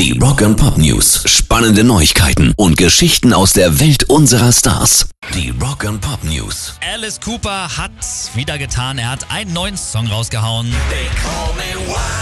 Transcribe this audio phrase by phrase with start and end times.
[0.00, 1.24] Die Rock and Pop News.
[1.26, 5.10] Spannende Neuigkeiten und Geschichten aus der Welt unserer Stars.
[5.34, 6.72] Die Rock and Pop News.
[6.94, 8.96] Alice Cooper hat's wieder getan.
[8.96, 10.72] Er hat einen neuen Song rausgehauen.
[10.88, 12.19] They call me Wildline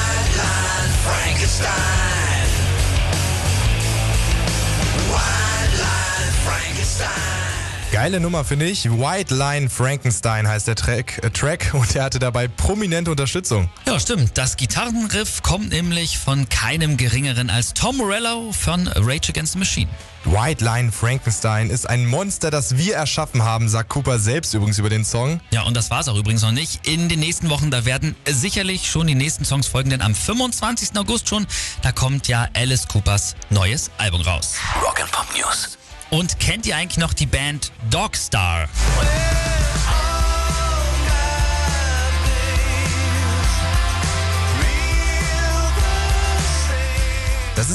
[8.00, 8.88] Geile Nummer finde ich.
[8.88, 13.68] White Line Frankenstein heißt der Track, äh, Track und er hatte dabei prominente Unterstützung.
[13.88, 14.38] Ja, stimmt.
[14.38, 19.88] Das Gitarrenriff kommt nämlich von keinem geringeren als Tom Morello von Rage Against the Machine.
[20.24, 24.90] White Line Frankenstein ist ein Monster, das wir erschaffen haben, sagt Cooper selbst übrigens über
[24.90, 25.40] den Song.
[25.50, 26.86] Ja, und das war's auch übrigens noch nicht.
[26.86, 30.96] In den nächsten Wochen, da werden sicherlich schon die nächsten Songs folgen, denn am 25.
[30.96, 31.48] August schon,
[31.82, 34.54] da kommt ja Alice Coopers neues Album raus.
[34.84, 35.76] Rock and Pop News.
[36.10, 38.68] Und kennt ihr eigentlich noch die Band Dogstar?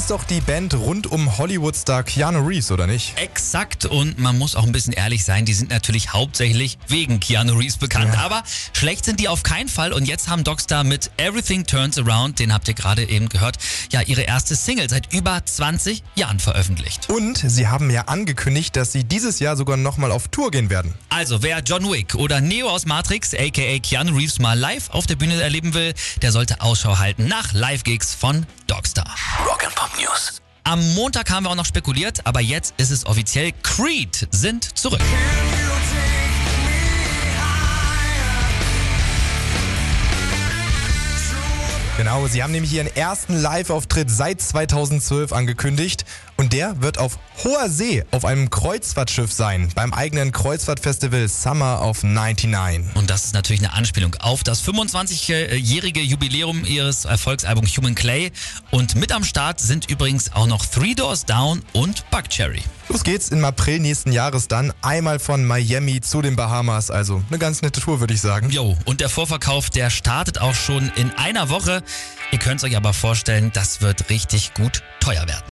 [0.04, 3.16] Ist doch die Band rund um Hollywood-Star Keanu Reeves, oder nicht?
[3.18, 7.54] Exakt und man muss auch ein bisschen ehrlich sein, die sind natürlich hauptsächlich wegen Keanu
[7.54, 8.20] Reeves bekannt, Ja.
[8.20, 8.42] aber
[8.74, 12.52] schlecht sind die auf keinen Fall und jetzt haben Dogstar mit Everything Turns Around, den
[12.52, 13.56] habt ihr gerade eben gehört,
[13.92, 17.08] ja ihre erste Single seit über 20 Jahren veröffentlicht.
[17.08, 20.92] Und sie haben ja angekündigt, dass sie dieses Jahr sogar nochmal auf Tour gehen werden.
[21.08, 25.16] Also wer John Wick oder Neo aus Matrix, aka Keanu Reeves mal live auf der
[25.16, 28.93] Bühne erleben will, der sollte Ausschau halten nach Live-Gigs von Dogstar.
[30.00, 30.40] News.
[30.64, 35.00] Am Montag haben wir auch noch spekuliert, aber jetzt ist es offiziell, Creed sind zurück.
[41.96, 46.04] Genau, sie haben nämlich ihren ersten Live-Auftritt seit 2012 angekündigt
[46.54, 52.94] der wird auf hoher See auf einem Kreuzfahrtschiff sein, beim eigenen Kreuzfahrtfestival Summer of 99.
[52.94, 58.30] Und das ist natürlich eine Anspielung auf das 25-jährige Jubiläum ihres Erfolgsalbums Human Clay.
[58.70, 62.62] Und mit am Start sind übrigens auch noch Three Doors Down und Buckcherry.
[62.88, 67.38] Los geht's im April nächsten Jahres dann einmal von Miami zu den Bahamas, also eine
[67.38, 68.50] ganz nette Tour, würde ich sagen.
[68.50, 71.82] Jo, und der Vorverkauf, der startet auch schon in einer Woche.
[72.30, 75.44] Ihr könnt es euch aber vorstellen, das wird richtig gut teuer werden.